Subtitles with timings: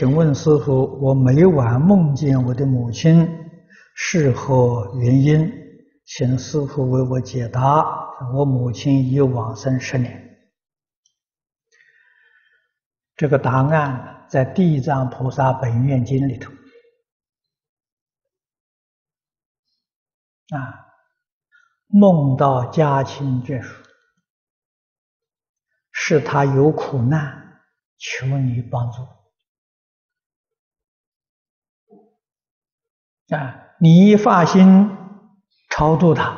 [0.00, 3.28] 请问师父，我每晚梦见我的母亲，
[3.94, 5.52] 是何原因？
[6.06, 7.84] 请师父为我解答。
[8.32, 10.38] 我母亲已往生十年。
[13.14, 16.50] 这个答案在《地藏菩萨本愿经》里头。
[20.56, 20.88] 啊，
[21.88, 23.84] 梦到家亲眷属，
[25.92, 27.60] 是他有苦难，
[27.98, 29.06] 求你帮助。
[33.30, 34.90] 啊，你一发心
[35.70, 36.36] 超度他，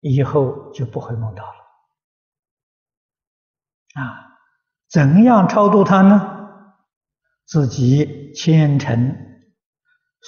[0.00, 1.52] 以后就不会梦到了。
[4.02, 4.38] 啊，
[4.88, 6.32] 怎样超度他呢？
[7.44, 9.14] 自己虔诚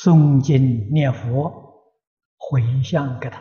[0.04, 1.92] 诵经念佛，
[2.36, 3.40] 回向给他。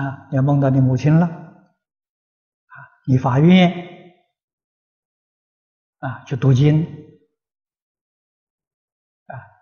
[0.00, 2.74] 啊，要梦到你母亲了，啊，
[3.06, 3.70] 你发愿，
[5.98, 7.03] 啊，去读经。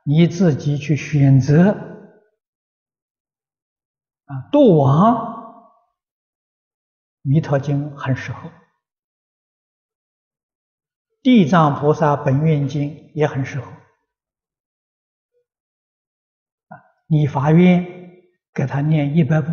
[0.04, 1.70] 你自己去选择
[4.24, 5.14] 啊，度亡
[7.30, 8.48] 《弥陀经》很适合，
[11.22, 13.70] 《地藏菩萨本愿经》也很适合
[16.68, 16.82] 啊。
[17.06, 17.86] 你发愿
[18.52, 19.52] 给他念一百部，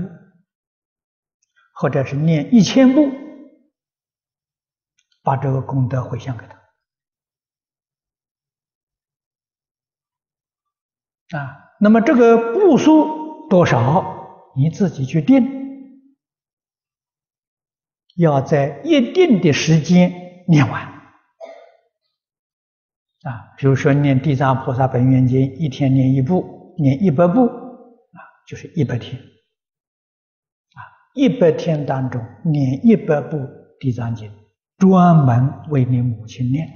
[1.74, 3.08] 或者是念一千部，
[5.22, 6.59] 把这个功德回向给他。
[11.38, 15.46] 啊，那么这个步数多少，你自己去定，
[18.16, 20.82] 要在一定的时间念完。
[23.24, 29.22] 啊，比如说念《地藏菩萨本愿经》，一天念一部，念一百部，啊，就是一百天。
[29.22, 30.80] 啊，
[31.14, 33.38] 一百天当中念一百部
[33.80, 34.32] 《地藏经》，
[34.78, 36.74] 专门为你母亲念的，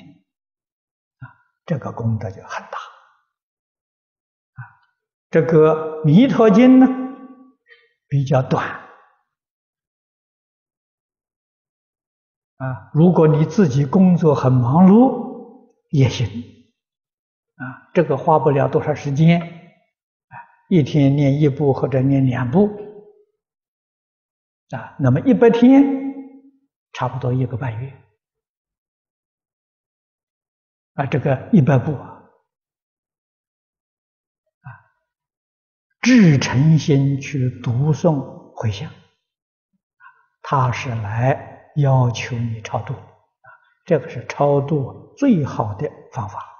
[1.26, 1.32] 啊，
[1.66, 2.78] 这个功德就很大。
[5.34, 6.86] 这个《弥陀经》呢，
[8.08, 8.70] 比较短
[12.58, 12.92] 啊。
[12.94, 16.28] 如果你自己工作很忙碌也行
[17.56, 20.36] 啊，这个花不了多少时间啊，
[20.70, 22.68] 一天念一部或者念两部
[24.70, 25.84] 啊，那么一百天
[26.92, 27.92] 差不多一个半月
[30.94, 32.13] 啊，这个一百部啊。
[36.04, 38.20] 至诚心去读诵
[38.54, 38.90] 回向，
[40.42, 43.48] 他是来要求你超度，啊，
[43.86, 46.53] 这个是超度最好的方法。